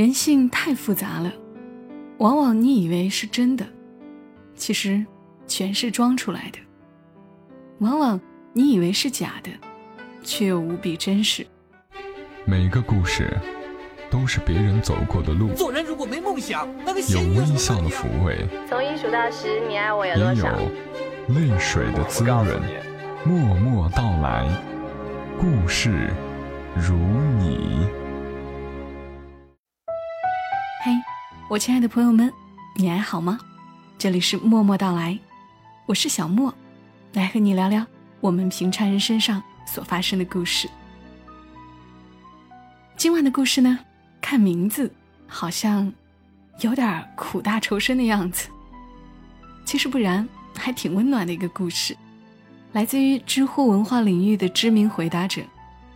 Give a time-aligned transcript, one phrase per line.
[0.00, 1.30] 人性太复杂了，
[2.20, 3.66] 往往你以为是真的，
[4.54, 5.04] 其实
[5.46, 6.58] 全是装出来的；
[7.80, 8.18] 往往
[8.54, 9.50] 你以为是假的，
[10.22, 11.46] 却又无比真实。
[12.46, 13.36] 每个故事
[14.10, 18.38] 都是别人走过的路，做人如果没梦想，那个有微笑的抚慰，
[18.70, 20.48] 从一数到十，你爱我有也多少？
[20.48, 22.58] 有泪水的滋润。
[23.26, 24.48] 默默到来，
[25.38, 26.08] 故事
[26.74, 26.96] 如
[27.38, 27.86] 你。
[31.50, 32.32] 我亲爱的朋友们，
[32.76, 33.36] 你还好吗？
[33.98, 35.18] 这里是默默到来，
[35.84, 36.54] 我是小莫，
[37.12, 37.84] 来和你聊聊
[38.20, 40.70] 我们平常人身上所发生的故事。
[42.96, 43.80] 今晚的故事呢，
[44.20, 44.94] 看名字
[45.26, 45.92] 好像
[46.60, 48.48] 有点苦大仇深的样子，
[49.64, 51.96] 其实不然，还挺温暖的一个故事，
[52.70, 55.42] 来自于知乎文化领域的知名回答者。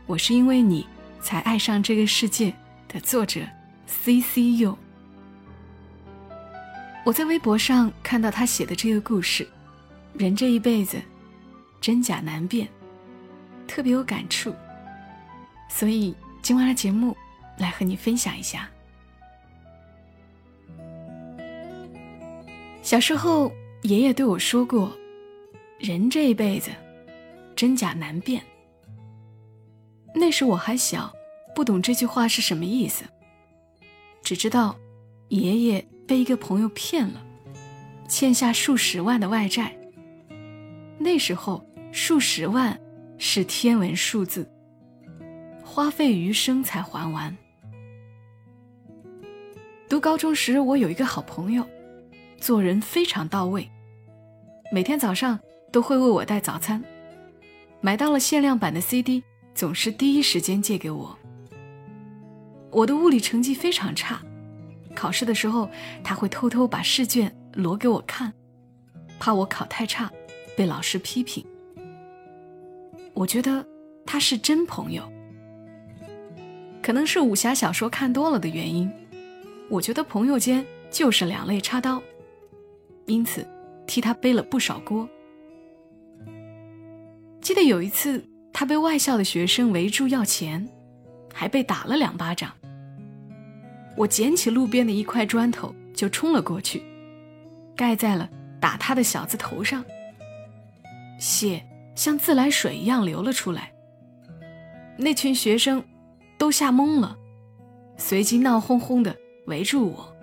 [0.06, 0.84] 我是因为你
[1.20, 2.52] 才爱上这个世界
[2.89, 3.41] 的作者。
[3.86, 4.77] C C U，
[7.04, 9.47] 我在微博上看到他写的这个故事，
[10.14, 10.98] 人这一辈子
[11.78, 12.66] 真假难辨，
[13.69, 14.55] 特别有感触，
[15.69, 17.14] 所以今晚的节目
[17.58, 18.70] 来和你分享一下。
[22.83, 23.52] 小时候，
[23.83, 24.91] 爷爷对我说过
[25.78, 26.70] ：“人这一辈子
[27.55, 28.42] 真假难辨。”
[30.16, 31.12] 那时我还小，
[31.55, 33.05] 不懂这句话是什么意思。
[34.22, 34.74] 只知道，
[35.28, 37.24] 爷爷被一个朋友骗了，
[38.08, 39.77] 欠下数十万的外债。
[40.98, 42.78] 那时候，数十万
[43.19, 44.48] 是天文数字，
[45.64, 47.36] 花费余生才还完。
[49.88, 51.64] 读高中时，我有一个好朋友，
[52.39, 53.70] 做人非常到位，
[54.72, 55.39] 每天早上
[55.70, 56.83] 都会为我带早餐，
[57.80, 59.22] 买到了限量版的 CD，
[59.55, 61.16] 总是第一时间借给我。
[62.70, 64.20] 我的物理成绩非常差，
[64.95, 65.69] 考试的时候
[66.03, 68.33] 他会偷偷把试卷挪给我看，
[69.19, 70.11] 怕我考太差
[70.56, 71.45] 被老师批评。
[73.13, 73.64] 我觉得
[74.07, 75.02] 他是真朋友，
[76.83, 78.91] 可能是武侠小说看多了的原因，
[79.68, 82.02] 我觉得朋友间就是两肋插刀，
[83.07, 83.47] 因此
[83.86, 85.08] 替他背了不少锅。
[87.41, 90.68] 记得有一次，他被外校的学生围住要钱，
[91.33, 92.51] 还被打了两巴掌。
[93.96, 96.82] 我捡起路边的一块砖头就冲了过去，
[97.77, 98.28] 盖在了
[98.60, 99.84] 打他的小子头上，
[101.18, 103.72] 血像自来水一样流了出来。
[104.96, 105.82] 那群学生
[106.38, 107.16] 都吓懵了，
[107.96, 109.14] 随即闹哄哄的
[109.46, 110.16] 围住我。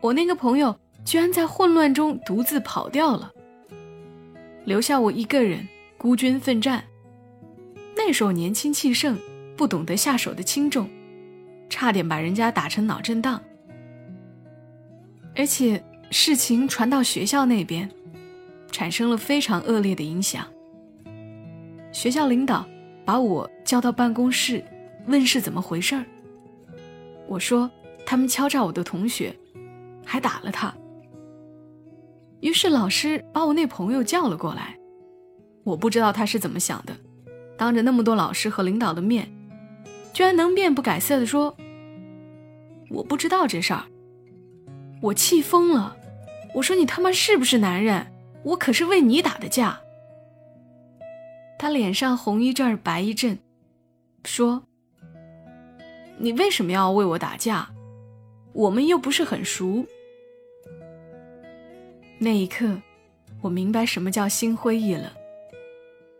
[0.00, 3.30] 我那个朋友居然在混乱中独自跑掉了，
[4.64, 5.66] 留下我一个人
[5.96, 6.84] 孤军奋战。
[7.96, 9.18] 那时候年轻气盛，
[9.56, 10.88] 不懂得下手的轻重。
[11.68, 13.40] 差点把人家打成脑震荡，
[15.36, 17.88] 而且事情传到学校那边，
[18.70, 20.46] 产生了非常恶劣的影响。
[21.92, 22.66] 学校领导
[23.04, 24.64] 把我叫到办公室，
[25.06, 26.04] 问是怎么回事儿。
[27.26, 27.70] 我说
[28.06, 29.34] 他们敲诈我的同学，
[30.04, 30.74] 还打了他。
[32.40, 34.76] 于是老师把我那朋友叫了过来，
[35.64, 36.96] 我不知道他是怎么想的，
[37.56, 39.28] 当着那么多老师和领导的面。
[40.12, 41.56] 居然能面不改色的说
[42.90, 43.84] ：“我不知道这事儿。”
[45.00, 45.96] 我气疯了，
[46.54, 48.06] 我说：“你他妈是不是男人？
[48.42, 49.80] 我可是为你打的架。”
[51.58, 53.38] 他脸上红一阵白一阵，
[54.24, 54.62] 说
[56.18, 57.68] ：“你为什么要为我打架？
[58.52, 59.84] 我们又不是很熟。”
[62.18, 62.80] 那一刻，
[63.40, 65.04] 我明白什么叫心灰意冷。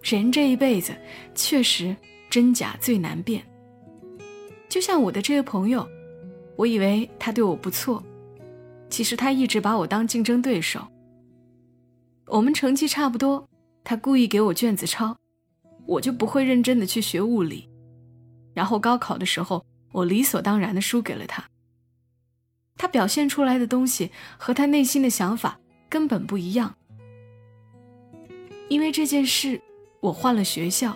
[0.03, 0.93] 人这一辈子，
[1.35, 1.97] 确实
[2.31, 3.45] 真假最难辨。
[4.69, 5.89] 就像我的这个朋友，
[6.57, 8.03] 我以为他对我不错，
[8.91, 10.87] 其实他一直把我当竞争对手。
[12.27, 13.49] 我们成绩差不多，
[13.83, 15.17] 他故意给我卷子抄，
[15.87, 17.69] 我就不会认真的去学物理，
[18.53, 21.43] 然后高考的时候，我理所当然的输给了他。
[22.77, 25.59] 他表现出来的东西和他内心的想法
[25.89, 26.75] 根本不一样。
[28.69, 29.61] 因为这件事，
[30.01, 30.95] 我换了学校，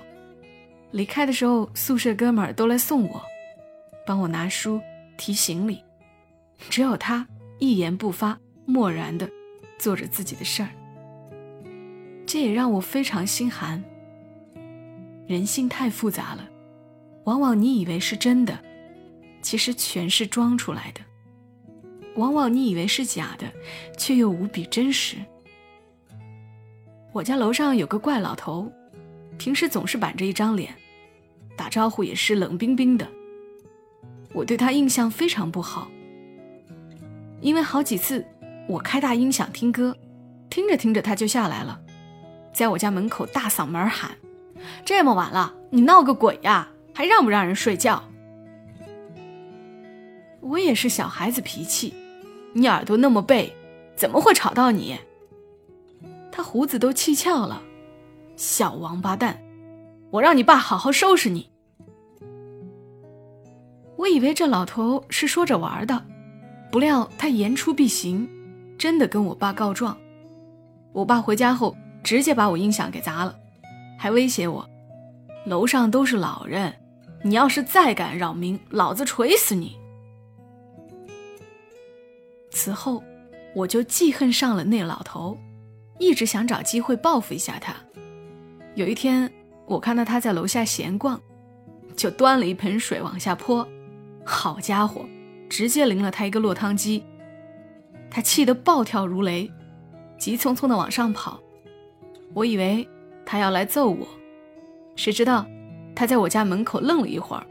[0.90, 3.22] 离开的时候，宿舍哥们儿都来送我。
[4.06, 4.80] 帮我拿书、
[5.16, 5.82] 提行李，
[6.68, 7.26] 只有他
[7.58, 9.28] 一言不发，漠然的
[9.78, 10.68] 做着自己的事儿。
[12.26, 13.82] 这也让我非常心寒。
[15.26, 16.48] 人性太复杂了，
[17.24, 18.58] 往往你以为是真的，
[19.40, 21.00] 其实全是装出来的；
[22.16, 23.46] 往往你以为是假的，
[23.96, 25.16] 却又无比真实。
[27.12, 28.70] 我家楼上有个怪老头，
[29.38, 30.74] 平时总是板着一张脸，
[31.56, 33.06] 打招呼也是冷冰冰的。
[34.32, 35.88] 我对他印象非常不好，
[37.40, 38.24] 因为好几次
[38.66, 39.94] 我开大音响听歌，
[40.48, 41.78] 听着听着他就下来了，
[42.52, 44.12] 在我家门口大嗓门喊
[44.84, 46.68] ：“这么晚了，你闹个鬼呀？
[46.94, 48.02] 还让不让人睡觉？”
[50.40, 51.94] 我也是小孩子脾气，
[52.52, 53.54] 你耳朵那么背，
[53.94, 54.98] 怎么会吵到你？
[56.30, 57.62] 他胡子都气翘了，
[58.36, 59.38] 小王八蛋，
[60.10, 61.51] 我让你爸好好收拾你。
[64.02, 66.04] 我以为这老头是说着玩的，
[66.72, 68.28] 不料他言出必行，
[68.76, 69.96] 真的跟我爸告状。
[70.92, 73.32] 我爸回家后直接把我音响给砸了，
[73.96, 74.68] 还威胁我
[75.46, 76.74] ：“楼上都是老人，
[77.22, 79.76] 你要是再敢扰民，老子锤死你！”
[82.50, 83.00] 此后，
[83.54, 85.38] 我就记恨上了那老头，
[86.00, 87.72] 一直想找机会报复一下他。
[88.74, 89.32] 有一天，
[89.64, 91.20] 我看到他在楼下闲逛，
[91.94, 93.64] 就端了一盆水往下泼。
[94.24, 95.04] 好家伙，
[95.48, 97.02] 直接淋了他一个落汤鸡。
[98.10, 99.50] 他气得暴跳如雷，
[100.18, 101.40] 急匆匆地往上跑。
[102.34, 102.86] 我以为
[103.24, 104.06] 他要来揍我，
[104.96, 105.46] 谁知道
[105.94, 107.46] 他在我家门口愣了一会儿，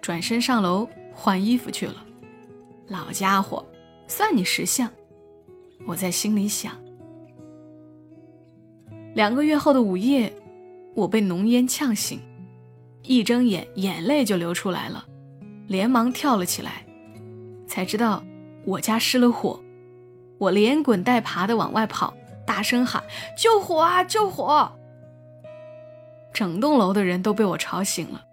[0.00, 2.04] 转身上楼换衣服去了。
[2.88, 3.64] 老家伙，
[4.06, 4.90] 算你识相！
[5.86, 6.72] 我在心里想。
[9.14, 10.32] 两个月后的午夜，
[10.94, 12.20] 我被浓烟呛醒，
[13.02, 15.06] 一睁眼眼泪就流出来了。
[15.66, 16.84] 连忙跳了起来，
[17.66, 18.22] 才知道
[18.64, 19.60] 我家失了火，
[20.38, 22.14] 我连滚带爬的往外跑，
[22.46, 23.02] 大声喊
[23.38, 24.04] ：“救火啊！
[24.04, 24.72] 救火！”
[26.34, 28.24] 整栋楼的人都被我吵醒了。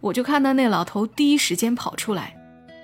[0.00, 2.36] 我就看到那老头第一时间跑出来，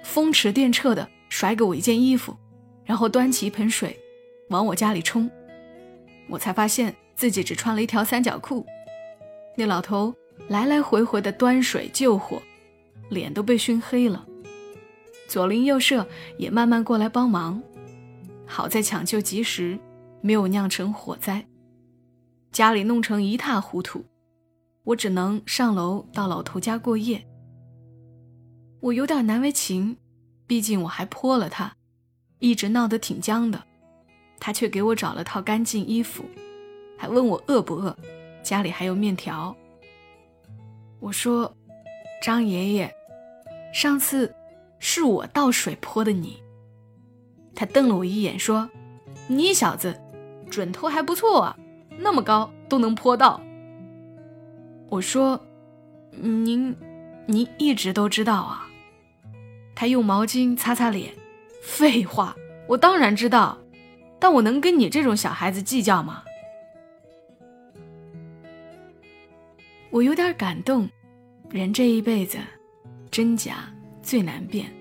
[0.02, 2.36] 风驰电掣的甩给我一件衣服，
[2.84, 3.98] 然后端起一盆水
[4.48, 5.30] 往我家里冲。
[6.28, 8.66] 我才发现自己只穿了一条三角裤。
[9.56, 10.14] 那老头
[10.48, 12.40] 来来回回的端水救火。
[13.12, 14.26] 脸都被熏黑了，
[15.28, 17.62] 左邻右舍也慢慢过来帮忙，
[18.46, 19.78] 好在抢救及时，
[20.22, 21.46] 没有酿成火灾。
[22.50, 24.04] 家里弄成一塌糊涂，
[24.84, 27.22] 我只能上楼到老头家过夜。
[28.80, 29.96] 我有点难为情，
[30.46, 31.76] 毕竟我还泼了他，
[32.38, 33.62] 一直闹得挺僵的，
[34.40, 36.24] 他却给我找了套干净衣服，
[36.96, 37.94] 还问我饿不饿，
[38.42, 39.54] 家里还有面条。
[40.98, 41.54] 我说，
[42.22, 42.94] 张爷爷。
[43.72, 44.32] 上次
[44.78, 46.42] 是我倒水泼的你。
[47.54, 48.68] 他瞪了我一眼，说
[49.28, 49.98] ：“你小子
[50.50, 51.58] 准头还不错啊，
[51.98, 53.40] 那么高都能泼到。”
[54.88, 55.40] 我说
[56.12, 56.76] ：“您，
[57.26, 58.68] 您一直都知道啊。”
[59.74, 61.12] 他用毛巾擦擦脸，
[61.62, 62.36] 废话，
[62.68, 63.58] 我当然知道，
[64.18, 66.22] 但我能跟你这种小孩子计较吗？
[69.90, 70.88] 我有点感动，
[71.50, 72.38] 人这一辈子。
[73.12, 73.70] 真假
[74.02, 74.72] 最难辨，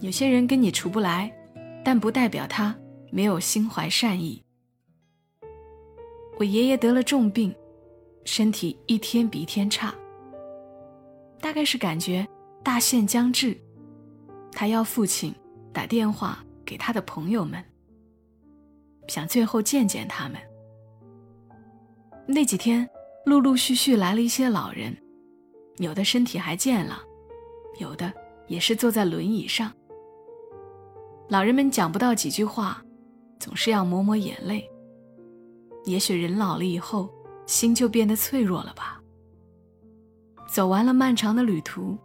[0.00, 1.30] 有些人跟你处不来，
[1.84, 2.74] 但不代表他
[3.12, 4.42] 没有心怀善意。
[6.38, 7.54] 我爷爷得了重病，
[8.24, 9.94] 身体一天比一天差，
[11.38, 12.26] 大概是感觉
[12.62, 13.54] 大限将至，
[14.50, 15.30] 他要父亲
[15.70, 17.62] 打电话给他的朋友们，
[19.06, 20.40] 想最后见见他们。
[22.26, 22.88] 那几天
[23.26, 24.96] 陆陆续续来了一些老人，
[25.76, 27.02] 有的身体还健了。
[27.78, 28.12] 有的
[28.46, 29.72] 也是坐在轮椅上。
[31.28, 32.84] 老人们讲不到几句话，
[33.38, 34.68] 总是要抹抹眼泪。
[35.84, 37.10] 也许人老了以后，
[37.46, 39.00] 心就变得脆弱了吧。
[40.46, 41.96] 走完了漫长的旅途，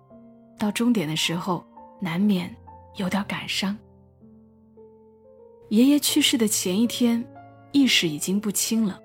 [0.57, 1.63] 到终点的时候，
[2.01, 2.53] 难免
[2.95, 3.77] 有点感伤。
[5.67, 7.23] 爷爷去世的前一天，
[7.71, 8.99] 意识已经不清了，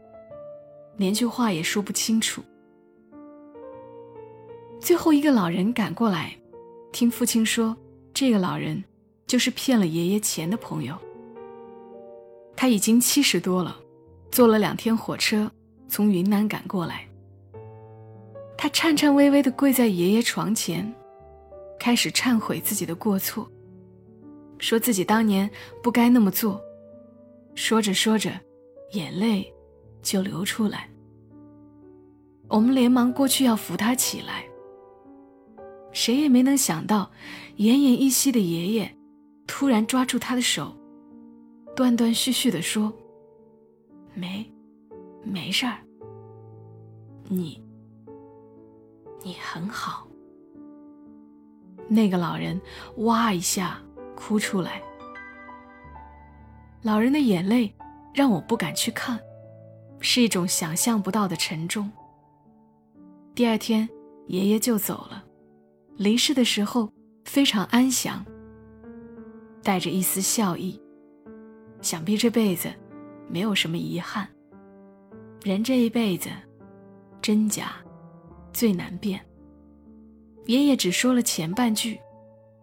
[0.96, 2.40] 连句话也说不清楚。
[4.80, 6.36] 最后一个老人赶过来。
[6.94, 7.76] 听父亲说，
[8.14, 8.82] 这个老人
[9.26, 10.96] 就是骗了爷爷钱的朋友。
[12.54, 13.76] 他已经七十多了，
[14.30, 15.50] 坐了两天火车
[15.88, 17.04] 从云南赶过来。
[18.56, 20.94] 他颤颤巍巍地跪在爷爷床前，
[21.80, 23.50] 开始忏悔自己的过错，
[24.60, 25.50] 说自己当年
[25.82, 26.62] 不该那么做。
[27.56, 28.30] 说着说着，
[28.92, 29.52] 眼泪
[30.00, 30.88] 就流出来。
[32.46, 34.44] 我们连忙过去要扶他起来。
[35.94, 37.10] 谁也没能想到，
[37.56, 38.94] 奄奄一息的爷爷
[39.46, 40.76] 突然抓住他的手，
[41.74, 42.92] 断断续续地说
[44.12, 44.44] ：“没，
[45.22, 45.78] 没事儿。
[47.28, 47.62] 你，
[49.22, 50.06] 你很好。”
[51.88, 52.60] 那个老人
[52.98, 53.80] 哇一下
[54.16, 54.82] 哭出来。
[56.82, 57.72] 老人的眼泪
[58.12, 59.18] 让我不敢去看，
[60.00, 61.90] 是一种想象不到的沉重。
[63.34, 63.88] 第二天，
[64.26, 65.23] 爷爷就走了。
[65.96, 66.92] 离世的时候，
[67.24, 68.24] 非常安详，
[69.62, 70.80] 带着一丝笑意。
[71.80, 72.68] 想必这辈子
[73.28, 74.28] 没有什么遗憾。
[75.42, 76.30] 人这一辈子，
[77.22, 77.72] 真假
[78.52, 79.20] 最难辨。
[80.46, 81.98] 爷爷只说了前半句，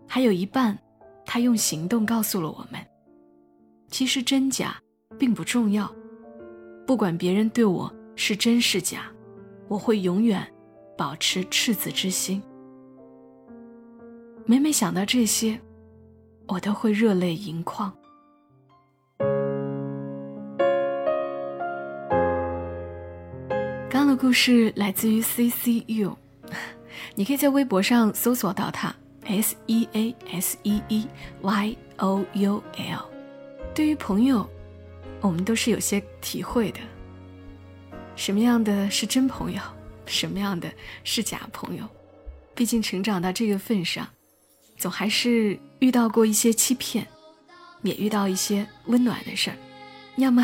[0.08, 0.78] 还有一半，
[1.26, 2.86] 他用行动告诉了我们：
[3.90, 4.76] 其实真假
[5.18, 5.90] 并不重要，
[6.86, 9.06] 不管别人对我是真是假，
[9.70, 10.46] 我会永远
[10.98, 12.42] 保持赤子之心。
[14.46, 15.60] 每每想到这些，
[16.48, 17.92] 我都会热泪盈眶。
[23.90, 26.14] 刚刚的故事来自于 CCU，
[27.16, 28.94] 你可以在微博上搜索到它
[29.26, 31.08] S E A S E E
[31.42, 33.06] Y O U L。
[33.74, 34.46] 对于朋友，
[35.22, 36.80] 我们都是有些体会的。
[38.18, 39.62] 什么样的是真朋友，
[40.06, 40.70] 什么样的
[41.06, 41.86] 是假朋友？
[42.54, 44.06] 毕竟成长到这个份上。
[44.82, 47.08] 总还是遇到过一些欺骗，
[47.84, 49.58] 也遇到一些温暖的事儿。
[50.16, 50.44] 要么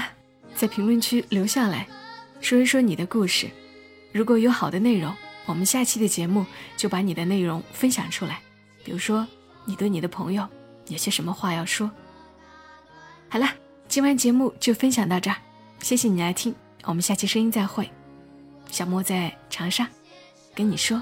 [0.53, 1.87] 在评论区留下来，
[2.39, 3.49] 说一说你的故事。
[4.11, 5.11] 如果有好的内容，
[5.47, 6.45] 我们下期的节目
[6.77, 8.39] 就把你的内容分享出来。
[8.83, 9.25] 比如说，
[9.65, 10.47] 你对你的朋友
[10.87, 11.89] 有些什么话要说？
[13.29, 13.49] 好了，
[13.87, 15.37] 今晚节目就分享到这儿，
[15.81, 16.53] 谢谢你来听，
[16.83, 17.89] 我们下期声音再会。
[18.69, 19.89] 小莫在长沙，
[20.53, 21.01] 跟你说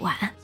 [0.00, 0.43] 晚安。